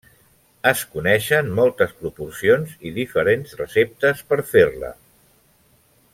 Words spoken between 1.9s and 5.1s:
proporcions i diferents receptes per fer-la.